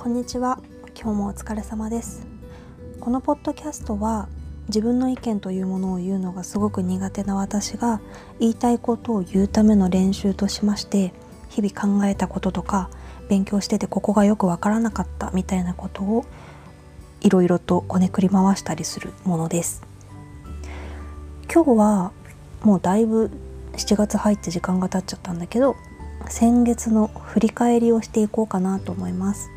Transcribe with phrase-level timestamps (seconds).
[0.00, 0.60] こんにちは。
[0.94, 2.24] 今日もお疲れ様です。
[3.00, 4.28] このポッドキャストは
[4.68, 8.00] 自分の意見というものを言うのがすごく苦手な私が
[8.38, 11.12] 言いたいことを言うための練習としまして
[11.48, 12.90] 日々考えたこととか
[13.28, 16.24] 勉強しててここがよくわからなかったみたいなことを
[17.20, 19.82] いろいろとこねくり回したりするものです。
[21.52, 22.12] 今日は
[22.62, 23.32] もうだいぶ
[23.72, 25.74] 7月入って時間が経っちゃったんだけど
[26.28, 29.50] 先月の振り返りをしていこうかなと思います。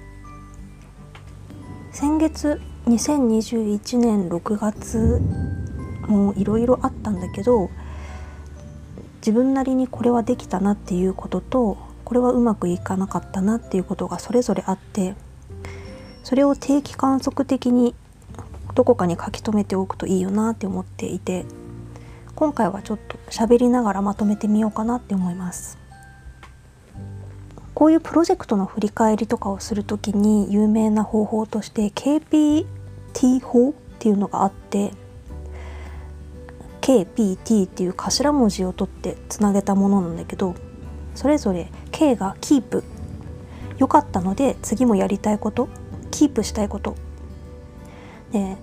[1.92, 5.22] 先月2021年6月
[6.08, 7.70] もいろいろあったんだけど
[9.18, 15.16] 自分なりにこれはできたなっていうこととこれはうまくいかなかったなっていうことがそれぞれあって
[16.24, 17.94] それを定期観測的に
[18.74, 21.46] どこかに書き留めておくといいよなって思っていて
[22.36, 25.81] 今回はちょっと喋りながらまとめてみようかなって思います。
[27.82, 34.92] こういうプロジェクトの振り返りとかをする時に有名な方法として KPT 法っていうのがあって
[36.82, 40.54] KPT っていう頭文字を取ってつなげたものなんだけど
[41.16, 42.84] それぞれ K がキープ。
[43.80, 45.68] 良かったので次もやりたいこと
[46.12, 46.96] キープしたいこと。
[48.32, 48.58] で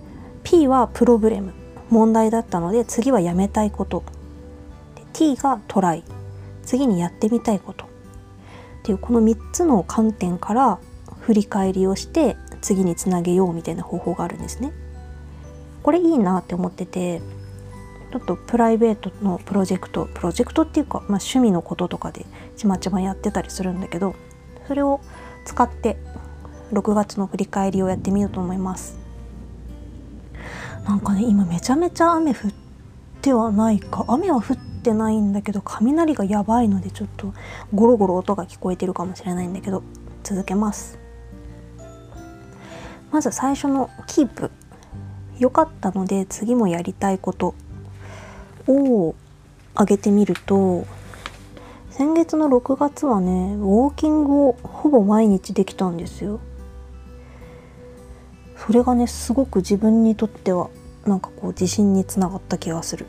[0.45, 1.51] P はプログレム。
[1.89, 4.01] 問題だったので次はやめたいこと。
[5.11, 6.05] T がトライ。
[6.63, 7.88] 次にやってみたいこと。
[8.89, 10.79] っていうこの3つの観点から
[11.21, 14.71] 振り返りをして次につなげようみたいな方法があるんですね。
[15.83, 17.21] これいいなって思ってて
[18.11, 22.25] ちょっとプライベートのプロジェクトプロジェクトっていうか、まあ、趣味のこととかで
[22.57, 24.15] ちまちまやってたりするんだけど
[24.67, 24.99] それを
[25.45, 25.97] 使って
[26.73, 28.97] 6月の振り返りをやってみようと思います
[30.85, 32.51] なんかね今めちゃめちゃ雨降っ
[33.21, 37.33] てはないか雨は降ってないんだけど雷がやばいのでちょっと
[37.73, 39.83] ゴロゴロ音が聞こえてるかもしれないんだけど
[40.23, 40.97] 続けます。
[43.11, 44.51] まず最初のキープ
[45.39, 47.55] 良かったので次もやりたいこと。
[48.69, 49.15] を
[49.73, 50.85] 挙げてみると
[51.89, 56.39] 先月の6月はねウォーキングをほぼ毎日できたんですよ。
[58.55, 60.69] それがねすごく自分にとっては
[61.05, 63.05] なんかこう自信につながった気がする。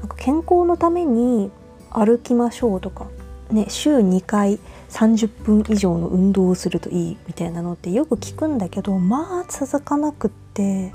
[0.00, 1.50] なんか健康のために
[1.90, 3.06] 歩きましょうとか
[3.50, 4.58] ね週2回
[4.90, 10.92] 30分以上の運動をするといいみたいなのってよく聞くんだけどまあ続かなくって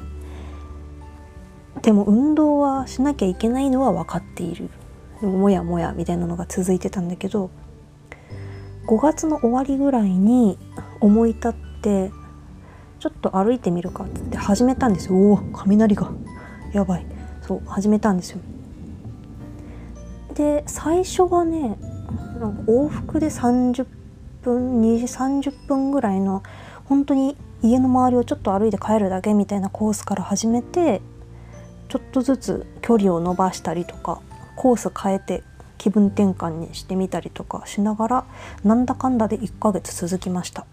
[1.81, 4.69] でも運動はしなきゃいけないのは分かっている。
[5.21, 7.49] もやもやみたいなのが続いてたんだけど
[8.87, 10.57] 5月の終わりぐらいに
[10.99, 12.11] 思い立って
[12.99, 15.15] ちょっと歩いてみるかって始めたんですよ。
[15.15, 16.11] おお雷が。
[16.73, 17.05] やばい。
[17.41, 18.41] そう始めたんですよ。
[20.33, 21.77] で最初はね
[22.67, 23.85] 往復で30
[24.41, 26.43] 分2時30分ぐらいの
[26.85, 31.01] 本当に家の周りをちょっと歩いて帰るだけみたいなコースから始めて
[31.87, 34.21] ちょっとずつ距離を伸ばしたりとか
[34.55, 35.43] コース変えて
[35.77, 38.25] 気分転換にしてみたりとかしながら
[38.63, 40.65] なんだかんだで1ヶ月続きました。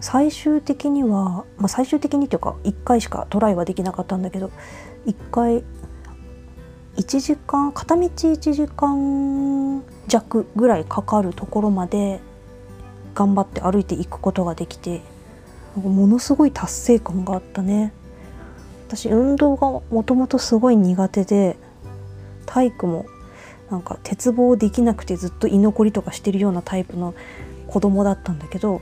[0.00, 4.50] 最終的には、まあ、最終的にというか1回しかトライはできなかったんだけど
[5.06, 5.64] 1回
[6.96, 12.20] 1時間片道1時間弱ぐらいかかるところまで
[13.14, 15.02] 頑張って歩いていくことができて
[15.76, 17.92] ものすごい達成感があったね。
[18.88, 21.56] 私運動がもともとすごい苦手で
[22.46, 23.06] 体育も
[23.68, 27.14] なんか鉄棒できなくてずっと居残りとかしてるようなタイプの
[27.66, 28.80] 子供だったんだけど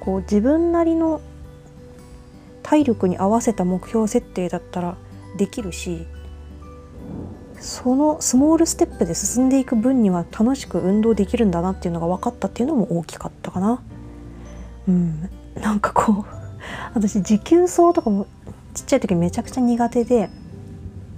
[0.00, 1.20] こう自分なりの
[2.64, 4.96] 体力に合わせた目標設定だったら
[5.36, 6.06] できるし
[7.64, 13.82] そのスモールステップで進んでいく分には楽しく運動できるんだなっていうのが分かったっていうのも大きかったかな。
[14.86, 16.24] うん、なんかこう
[16.92, 18.26] 私持久走とかも
[18.74, 20.28] ちっちゃい時めちゃくちゃ苦手で。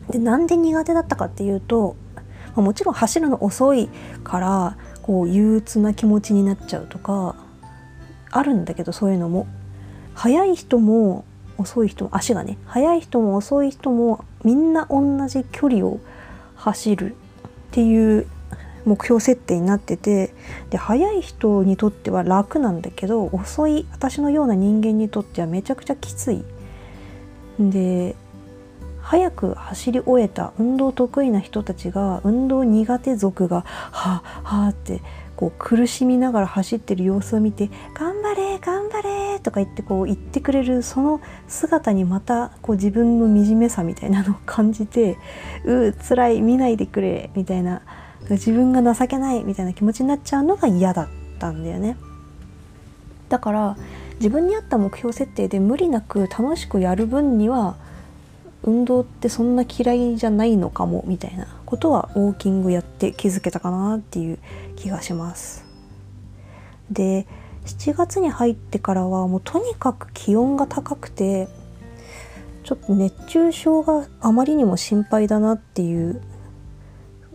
[0.08, 1.96] でなんで苦手だったかっていうと
[2.54, 3.88] まもちろん走るの遅い
[4.22, 7.34] からこう憂鬱な気持ちになっちゃうとか
[8.30, 9.48] あるんだけどそういうのも。
[10.14, 11.24] 速い人も
[11.58, 12.56] 遅い人も足がね。
[12.66, 15.98] 速い人も遅い人もみんな同じ距離を
[16.56, 17.16] 走るっ
[17.70, 18.26] ていう
[18.84, 20.32] 目標設定になってて
[20.70, 26.44] で速い人にとっては楽なんだけど遅い私のような人間にとってはめちゃくちゃきつい。
[27.58, 28.14] で
[29.00, 35.00] 早く走り終えた運動得意な人たちが運動苦手族がはあはあって
[35.36, 45.18] こう苦しみながら走ってる様子を見て「頑張れ頑張れ!」とか言ってこう言ってくれるその姿にまたこう自分の惨めさみたいなのを感じて
[45.64, 47.82] 「うー辛い見ないでくれ」みたいな
[48.30, 51.08] 自分が情けないみたいな気持ちになっちゃうのが嫌だっ
[51.38, 51.96] たんだよね。
[53.28, 53.76] だから
[54.18, 57.76] 自分に合った目標設定で無理なく楽しくやる分には
[58.62, 64.38] 運動ってそんな嫌いじゃないのかもみたいなことはウォーキングやって気づけたかなっていう
[64.76, 65.66] 気がします。
[66.90, 67.26] で
[67.66, 71.48] 7月に入ってからはもうとにかく気温が高くて
[72.62, 76.22] ちょっと熱中症があまりにも心配だなっていう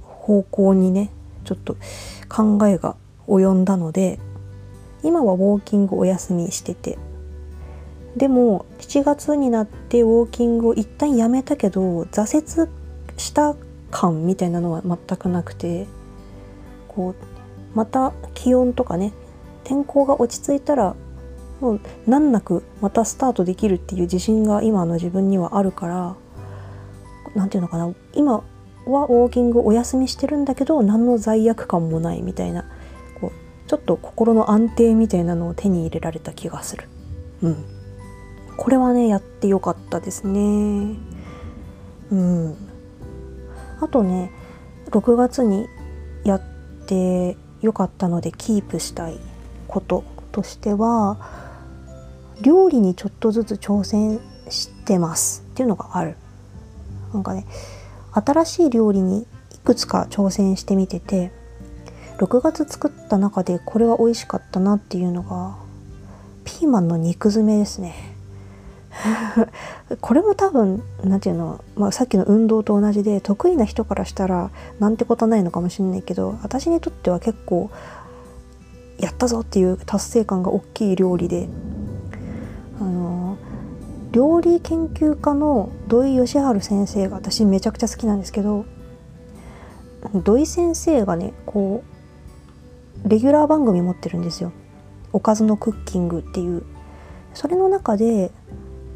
[0.01, 1.11] 方向にね
[1.43, 1.75] ちょっと
[2.29, 2.95] 考えが
[3.27, 4.19] 及んだので
[5.03, 6.97] 今はウォーキングお休みしてて。
[8.15, 12.69] でも7月になってウォーキングを一旦やめたけど挫折
[13.17, 13.55] した
[13.91, 15.87] 感みたいなのは全くなくて
[16.87, 17.15] こう
[17.75, 19.13] また気温とかね
[19.63, 20.95] 天候が落ち着いたら
[21.59, 26.15] もう難なくまたスタートできるっていう自信が今の自分にはあるから
[27.35, 28.43] 何て言うのかな今
[28.85, 32.65] はウォーキングお休みしてるんだけど何の罪悪感もないみたいな
[33.19, 36.85] こうちょっと心の安定みたいなのを手に入れられた気がする。
[37.43, 37.65] うん。
[38.57, 40.95] これはねやってよかったですね。
[42.11, 42.70] うん。
[43.81, 44.31] あとね
[44.91, 45.67] 6月に
[46.23, 46.41] やっ
[46.85, 49.19] てよかったのでキープしたい
[49.67, 51.17] こととしては
[52.41, 54.19] 料理にちょっとずつ挑戦
[54.49, 55.43] してます。
[55.51, 56.15] っていうのがある。
[57.13, 57.45] なんかね
[58.11, 61.31] 新しい料理にいくつか挑戦してみてて
[62.17, 65.57] 6月作った中でこれは美味しかったなっていうのが
[66.45, 68.10] ピーマンの肉詰めですね。
[70.01, 77.69] これも多分何て言うの、まあ、さっきの運動と同じで得意な人からしたらなんてことないのかもしれないけど私にとっては結構
[78.99, 81.49] やったぞっていう達成感が大きい料理で
[82.79, 83.37] あの
[84.11, 88.65] 料理研究家の土井善晴先生が私めちゃくちゃ好きなんですけど
[90.13, 91.83] 土井先生がねこ
[93.05, 94.51] うレギュラー番組持ってるんですよ
[95.13, 96.63] 「おかずのクッキング」っていう。
[97.33, 98.31] それの中で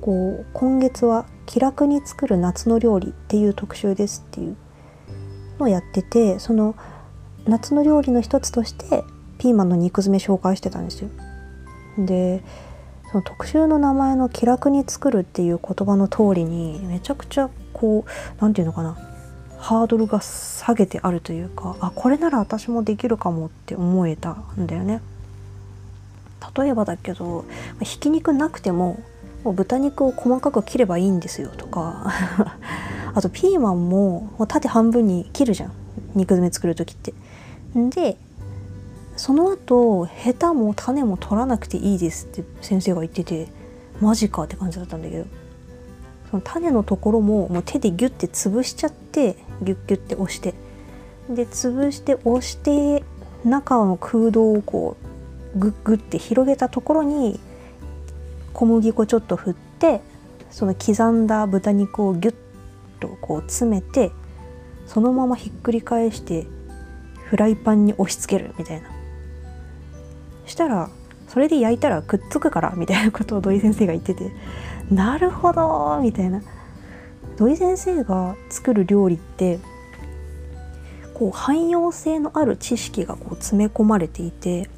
[0.06, 4.56] こう今月は気楽に作る夏の料理っていう特集ですっていう
[5.58, 6.76] のをやっててその
[7.48, 9.04] 夏の料理の一つとして
[9.40, 11.10] ピーマンの肉詰め紹介してたんですよ。
[11.98, 12.44] で
[13.10, 18.10] その特集の名前の「気楽に作る」っていう言葉の通りにめちゃくちゃこう
[18.40, 18.96] 何て言うのかな
[19.58, 25.02] ハードルが下げてあるというかあこれなら私もできるかもって思えたんだよね。
[26.56, 27.44] 例えばだけど
[27.82, 29.00] ひき肉なくても
[29.46, 32.12] もう豚肉を細かく切ればいいんですよとか。
[33.14, 35.72] あとピーマンももう縦半分に切るじゃん。
[36.16, 37.14] 肉詰め作る時って。
[37.76, 38.18] で
[39.16, 43.48] その後ヘタも種も取らなくていいですって先生が言ってて
[44.02, 45.26] マジかって感じだったんだけど。
[46.32, 50.56] その種のところももう手でギュッて潰しちゃってギュッギュッて押して。
[51.30, 53.04] で潰して押して
[53.44, 54.98] 中の空洞をこ
[55.56, 57.40] うグッグッて広げたところに
[58.56, 60.02] 小麦粉ちょっと振って
[60.50, 62.36] その刻んだ豚肉をギュッ
[63.02, 64.12] とこう詰めて
[64.88, 66.48] そのままひっくり返して
[67.26, 68.90] フライパンに押し付けるみたいな。
[70.46, 70.90] したら
[71.28, 74.32] それで焼いたらくっつくからみたいなことを土井先生が言ってて
[74.90, 76.42] なるほどみたいな。
[77.36, 79.60] 土井先生が作る料理って
[81.14, 84.70] こう汎用性のある知識がこう詰め込まれていて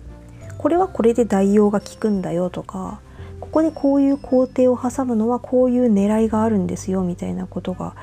[0.57, 2.99] これはこれで代用が効くんだよとか
[3.47, 7.95] ここでこういう工程を挟むのはこういう狙いがあるんですよみたいなことが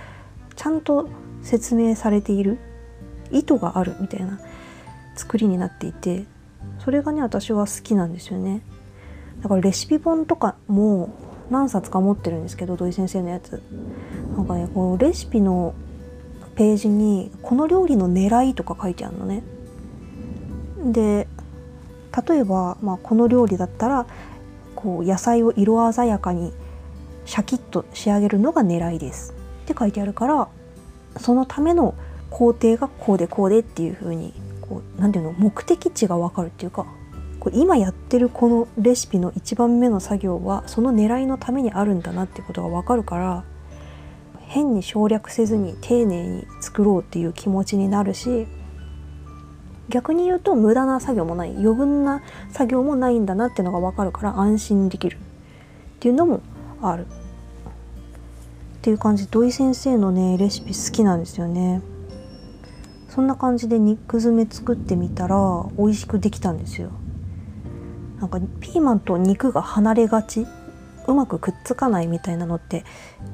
[0.57, 1.09] ちゃんと
[1.43, 2.59] 説明されている。
[3.31, 4.41] 意図があるみたいな
[5.17, 6.25] 作りになっていて
[6.79, 8.63] それがね私は好きなんですよね。
[9.43, 11.11] だからレシピ本とかも
[11.51, 13.63] 何冊か持ってるんですけど土井先生のやつ。
[14.37, 15.75] なんかねこうレシピの
[16.55, 19.43] ページにこの料理の狙いとか書いてあるのね。
[20.85, 21.27] で
[22.29, 24.07] 例えば、まあ、この料理だったら
[24.85, 26.53] こう野菜を色鮮やかに
[27.25, 29.35] シャキッと仕上げるのが狙いです。
[29.65, 30.49] って書いてあるから
[31.17, 31.95] そのための
[32.29, 36.85] 工程がこうでこうでっていう風にこう何ていうの目的地が分かるっていうか
[37.41, 43.45] こう今やってるこのレシピの一番目の作業はその狙いのためにあるんだなってことが分かるから
[44.41, 48.47] 変に省略せずに丁寧に作ろうっていう気持ちになるし
[49.89, 55.19] 逆に言うと無駄な作業もない余分な作業もないんだなっていうのが分かるから安心できるっ
[56.01, 56.41] ていうのも
[56.83, 57.07] ある。
[57.07, 57.09] っ
[58.83, 59.27] ていう感じ。
[59.27, 61.83] 土井先生のねレシピ好きなんですよね。
[63.09, 65.37] そんな感じで肉詰め作ってみたら
[65.79, 66.91] 美味しくできたんですよ。
[68.21, 70.47] なんかピーマンと肉が離れがち。
[71.07, 72.85] うまくくっつかないみたいなのって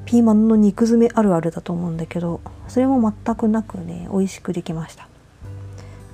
[0.05, 5.07] ピーマンの肉詰めあるあるだと思うんだけどそれも全くなくね美味しくできました。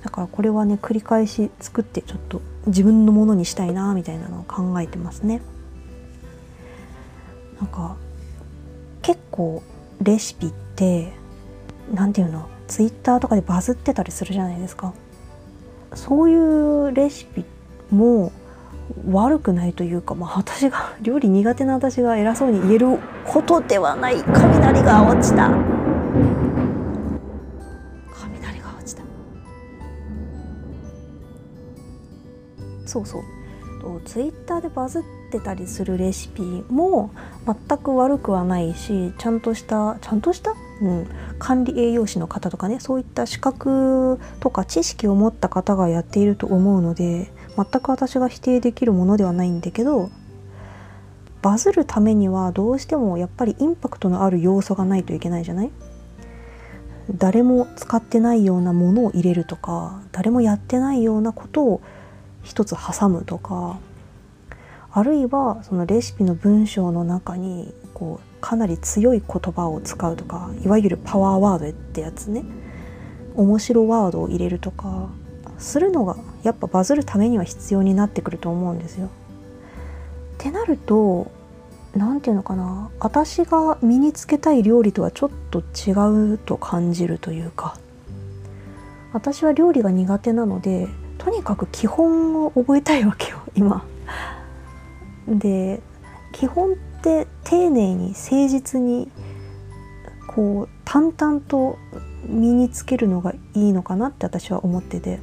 [0.02, 5.40] だからこれはね繰り返し作ってちょっと自分のものにしたいなみたいなのを考えてますね。
[7.60, 7.96] なんか
[9.02, 9.62] 結構
[10.00, 11.12] レシピって
[11.92, 14.92] 何て言うのツイッターとかでバズってたりするじゃないですか。
[15.94, 17.44] そういうレシピ
[17.90, 18.30] も
[19.10, 24.22] 悪くないというか、まあ、私が 料理苦手な私が偉そうに言えることではない。
[24.22, 25.77] 雷が落ちた。
[32.88, 33.22] そうそう。
[34.04, 37.10] ツイッターでバズってたりするレシピも
[37.46, 41.06] 全く悪くはないしちゃんとしたちゃんとした、うん、
[41.38, 50.10] 管理栄養士の方とかねそういった資格とか知識を持った方がやっていると思うので全く私が否定できるものではないんだけど
[51.40, 55.70] バズるためにはどうしてもやっぱりインパクトのある要素がないといけないじゃない？
[57.12, 61.80] 誰も使ってないようなものを入れるとか誰もやってないようなことを
[62.48, 63.78] 一つ挟むとか
[64.90, 72.44] あるいはそのレシピの文章の中にこうかなり強い言葉を使うとかいわゆるパワーワードってやつね
[73.34, 75.10] 面白ワードを入れるとか
[75.58, 79.06] するのがやっぱバズるためには必要になってくると思うんですよ。
[79.06, 79.10] っ
[80.38, 81.30] てなると
[81.94, 87.76] 何て言うのかな私が身につけたい料理とはちょっと違うと感じるというか
[89.12, 90.86] 私は料理が苦手なので
[91.28, 93.84] とにかく基本を覚えたいわけよ今。
[95.28, 95.82] で
[96.32, 99.10] 基本って丁寧に誠実に
[100.26, 101.76] こう淡々と
[102.24, 105.20] 身につけるのがいいのかなって私は思ってて。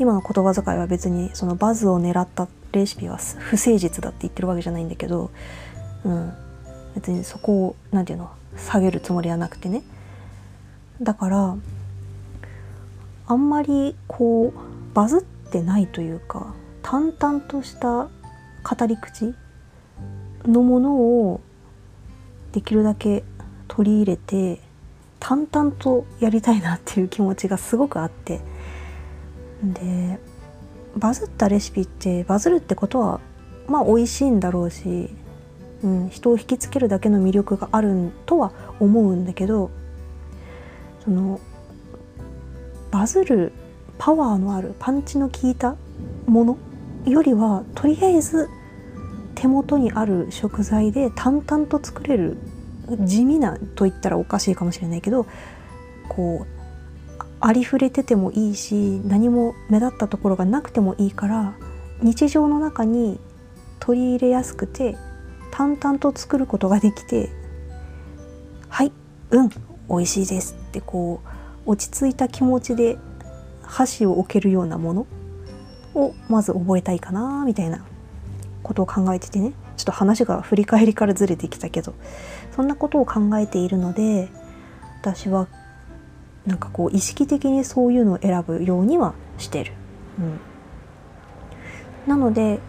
[0.00, 5.30] 今の言葉遣いは別にそのバズを狙ったレシピは不誠実だって言ってるわけじゃないんだけど、
[6.04, 6.32] うん、
[6.96, 9.84] 別にそこを何て言うの下げるつもりはなくてね。
[11.00, 11.56] だから
[13.26, 18.08] あんまりこうバズってないというか淡々とした
[18.62, 19.34] 語り口
[20.44, 21.40] のものを
[22.52, 23.24] できるだけ
[23.68, 24.60] 取り入れて
[25.18, 28.40] 淡々とやりたいなっていう気持ちがすごくあって。
[29.62, 30.18] で
[30.96, 33.20] バズったレシピってバズるってことは
[33.66, 35.08] まあ美味しいんだろうし、
[35.82, 39.70] うん、人を引きつけるだけの魅力があるとは思うんだけど
[41.02, 41.40] その
[42.94, 43.50] バズる
[43.98, 45.74] パワーのあるパンチの効いた
[46.26, 46.58] もの
[47.04, 48.48] よりはとりあえず
[49.34, 52.36] 手元にある食材で淡々と作れる
[53.00, 55.26] 地味なと言ったらおかしいかもしれないけど
[56.08, 61.54] こうありふれててもいいし何も目立ったところがなくてもいいから
[62.00, 63.18] 日常の中に
[63.80, 64.96] 取り入れやすくて
[65.50, 67.32] 淡々と作ることができて
[68.70, 68.92] 「はい
[69.32, 69.56] うん美
[69.96, 71.33] 味しいです」ってこう
[71.66, 72.98] 落ち着いた気持ちで
[73.62, 75.06] 箸を置けるようなもの
[75.94, 77.84] をまず覚えたいかなみたいな
[78.62, 81.94] ことを考えててねちょっと話が振り返りからずれてきたけど
[82.54, 84.28] そんなことを考えているので
[85.00, 85.48] 私は
[86.46, 89.72] なんかこう意識的にそういうのを選ぶようにはしてる。
[90.18, 90.40] うん、
[92.06, 92.60] なので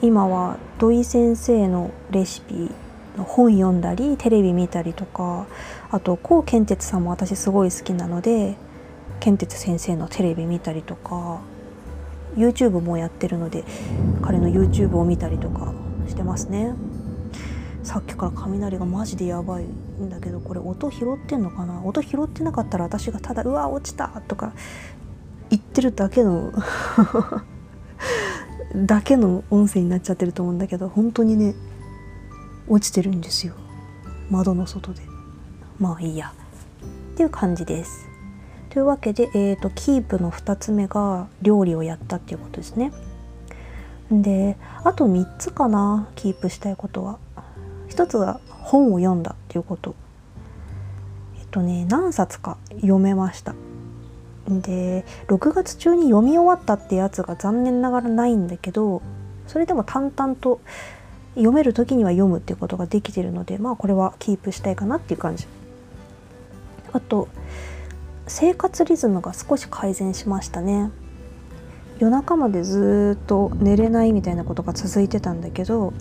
[0.00, 2.70] 今は土井先生のレシピ
[3.24, 5.46] 本読んだりテレビ見たりとか
[5.90, 8.56] あと高健哲さんも私すごい好きなので
[9.20, 11.40] 健哲先生のテレビ見たりとか
[12.36, 13.64] YouTube もやってるので
[14.22, 15.72] 彼の YouTube を見たりとか
[16.08, 16.74] してますね
[17.82, 21.82] さっきから雷がマジでやばいんだけどこれ音拾ってんのかな？
[21.82, 24.52] 音拾ってなかったら私がただ「うわ落ちた!」とか
[25.48, 26.52] 言ってるだけの
[28.76, 31.54] だけの音声になっちゃってると思うんだけど本当にね
[32.70, 33.54] 落ちてるんですよ
[34.30, 35.02] 窓の外で
[35.78, 36.32] まあいいや
[37.12, 38.10] っていう感じです
[38.70, 42.92] というわけで、えーと、キープの2つ目が料理をやったっていうことですね。
[44.12, 47.18] であと3つかなキープしたいことは。
[47.88, 49.96] 1つは本を読んだっていうこと。
[51.40, 53.54] えっとね何冊か読めました。
[54.48, 59.02] で6月中に読み終わったってやつが残念ながらないんだけど
[59.46, 60.60] それでも淡々と
[61.34, 65.46] 読める時には読むっていうことができてるのでまあこれはキープしたいかなっていう感じ。
[66.92, 67.28] あと
[68.26, 70.90] 生活リズムが少し改善しましたね。
[71.98, 75.92] 夜中までずっと寝れないみたいなことが続いてたんだけど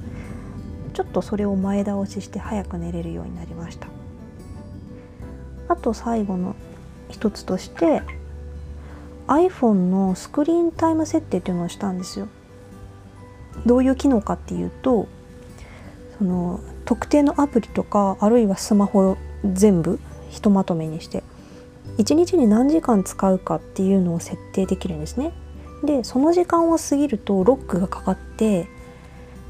[0.94, 3.88] ちょっとそれを前倒しして早く寝れるようになりました。
[5.68, 6.56] あと最後の
[7.10, 8.02] 一つとして
[9.28, 12.28] iPhone のスクリーンタイム設定っていうのをしたんですよ。
[13.66, 15.08] どういう機能かっていうと
[16.20, 20.00] その特定のアプリとかあるいはスマホ全部
[20.30, 21.24] ひとまとめにして
[21.98, 25.32] 1日に何時間使うかっていうのを設定できるんですね。
[25.84, 28.68] でその時間を過ぎるとロックがかかって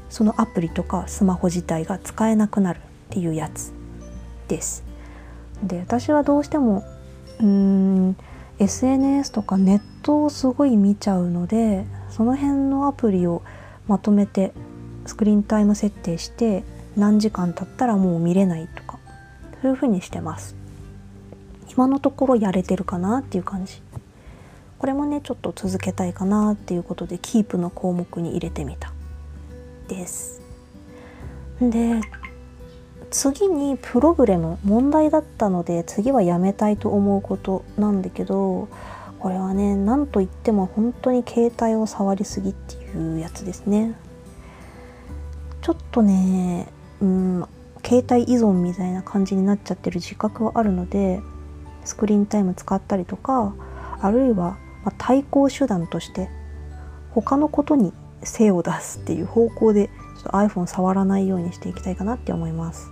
[0.08, 3.72] そのアプリとかスマホ自体が使えなくなるっていうやつ
[4.46, 4.84] です。
[5.62, 6.84] で私はどうしても
[7.40, 8.16] うーん
[8.60, 13.42] SNS とかネットをすごい見ちゃうのでその辺のアプリを
[13.88, 14.52] まとめて
[15.10, 16.62] スクリーンタイム設定して
[16.96, 19.00] 何時間経ったらもう見れないとか
[19.60, 20.54] そういう風にしてます。
[21.68, 23.82] 今のところやれてるかなっていう感じ。
[24.78, 28.92] これもねちょっと続けたいかなっていうことでキープの項目に入れてみた。
[29.88, 30.40] です。
[31.60, 32.00] で
[33.10, 38.68] 次にプログラム問題だったので次はやめたいと思うことなんだけど
[39.18, 43.96] これはね何と言っても本当に携帯を触りすぎっていうやつですね。
[45.70, 46.66] ちょっとね
[47.00, 47.48] うん
[47.84, 51.20] 携帯依存みたいな感じになっちゃってる自覚はあるので
[51.84, 53.54] スクリーンタイム使ったりとか
[54.00, 56.28] あるいはま対抗手段として
[57.12, 57.92] 他のことに
[58.24, 62.90] 精を出すっていう方向でちょっと iPhone 触らないようにしていきたいかなって思います。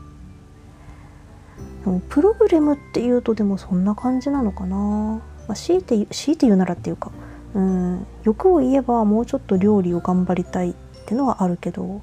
[1.85, 7.11] でもプログラムっていうとでもそんな感じなのかな、まあ、強いて強いて言うならっていうか
[7.55, 10.75] うん欲を言えばもうちょっと料理を頑張りたいっ
[11.09, 12.03] ていうのはあるけど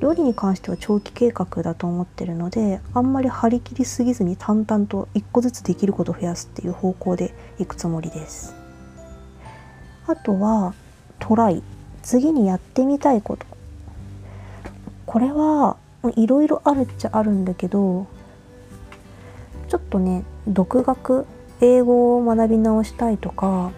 [0.00, 8.54] 料理に関しては長期計画だと思ってるのであんまり張り切りすぎずに淡々と一個ずつできることを増やすっていう方向でいくつもりです。
[10.06, 10.74] あとは
[11.18, 11.62] トライ。
[12.02, 13.44] 次にやってみたいこと。
[15.04, 15.76] これは
[16.16, 18.06] いろいろあるっちゃあるんだけど
[19.68, 21.26] ちょっとね独学
[21.60, 23.72] 英語を学び直したいとか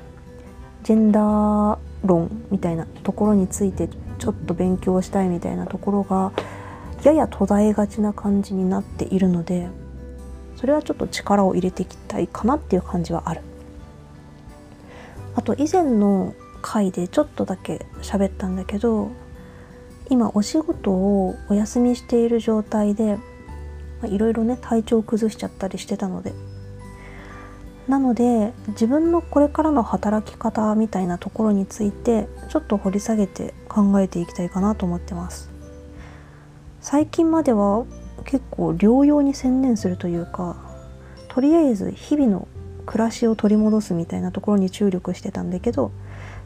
[0.85, 3.89] ジェンダー論みたいなところについて
[4.23, 6.31] ちょっと勉強したいみたいなところが
[7.03, 9.67] やや途絶えがちな感じになっているので
[10.55, 13.41] それはちょっと力を入れていきたいかなっていう感じはある。
[15.35, 19.11] あと以前の回でちょっとだけ喋ったんだけど
[20.09, 23.19] 今お仕事をお休みしている状態で
[24.05, 26.33] いろいろね体調を崩しちゃったりしてたので
[27.89, 35.51] なので自分のこれからの働き方みたいなところについてちょっと掘り下げて考えていきたいかなと思ってます。
[36.81, 37.85] 最近までは
[38.25, 40.57] 結構療養に専念するというか
[41.29, 42.49] とりあえず日々の
[42.87, 45.93] 暮らしを取り戻すみたいなところに注力してたんだけど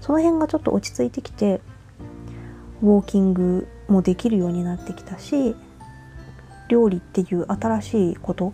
[0.01, 1.61] その辺がちょっと落ち着いてきて
[2.83, 5.57] ウォーキングもできるようになってきたし
[6.69, 8.53] 料理っていう新しいこと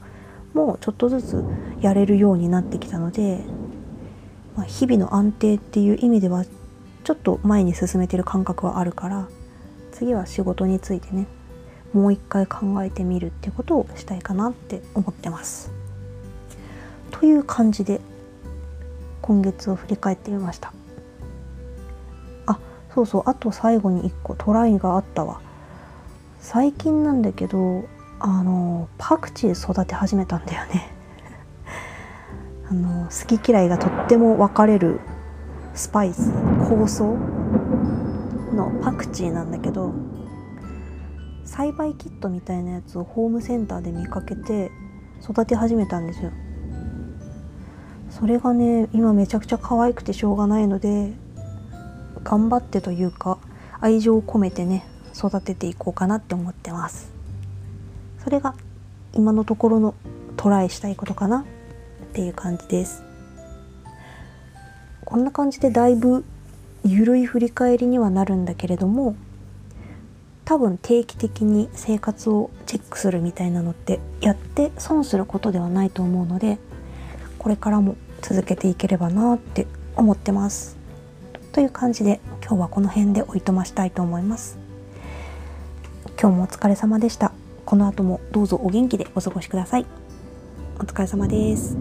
[0.54, 1.44] もちょっとずつ
[1.80, 3.40] やれるようになってきたので、
[4.56, 6.44] まあ、日々の安定っていう意味では
[7.04, 9.28] ちょっと前に進めてる感覚はあるから
[9.90, 11.26] 次は仕事についてね
[11.92, 15.70] もう一回考えてみるってことをしたいかなって思ってます。
[17.10, 18.00] という感じで
[19.20, 20.72] 今月を振り返ってみました。
[22.46, 22.58] あ
[22.94, 25.40] そうそうあと最後に1個トライがあったわ。
[26.40, 27.84] 最近なんだけど
[28.24, 30.94] あのパクチー育て始めたんだよね。
[32.70, 35.00] あの好き嫌いがとっても分かれる
[35.74, 37.04] スパイス香草
[38.54, 39.92] のパクチーなんだけど
[41.44, 44.70] 栽培キットみたいなやつをホームセンターで見かけて
[45.20, 46.30] 育て始めたんですよ。
[48.08, 51.12] それがね今めちゃくちゃ可愛くてしょうがないので
[52.22, 53.38] 頑張ってというか
[53.80, 57.11] 愛情を込めてね育てていこうかなって思ってます。
[58.22, 58.54] それが
[59.12, 59.94] 今のところの
[60.36, 61.44] トライしたいことかな。
[62.12, 63.02] っていう感じです。
[65.06, 66.24] こんな感じでだいぶ
[66.84, 69.14] 緩い振り返りにはなるんだけれども
[70.44, 76.58] 多分定期的に生活をチェックするみたいなのってやって損することではないと思うので
[77.38, 80.76] これからも続けていければなって思ってます。
[81.52, 84.58] という感じで今日はこの辺でおいとましたいと思います。
[86.20, 87.32] 今日もお疲れ様でした。
[87.72, 89.86] この後もどうぞお元気でお過ごしください。
[90.78, 91.78] お疲れ様です。